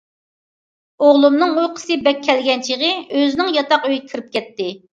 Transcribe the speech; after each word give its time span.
ئوغلۇمنىڭ 1.03 1.53
ئۇيقۇسى 1.65 1.99
بەك 2.09 2.25
كەلگەن 2.29 2.67
چېغى، 2.71 2.91
ئۆزىنىڭ 2.99 3.55
ياتاق 3.61 3.89
ئۆيىگە 3.93 4.13
كىرىپ 4.13 4.37
كەتتى. 4.39 4.71